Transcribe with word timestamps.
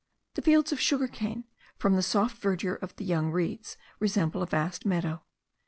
The 0.33 0.41
fields 0.41 0.71
of 0.71 0.79
sugar 0.79 1.07
cane, 1.07 1.43
from 1.77 1.95
the 1.95 2.01
soft 2.01 2.41
verdure 2.41 2.73
of 2.81 2.95
the 2.95 3.05
young 3.05 3.29
reeds, 3.29 3.77
resemble 3.99 4.41
a 4.41 4.47
vast 4.47 4.83
meadow. 4.83 5.21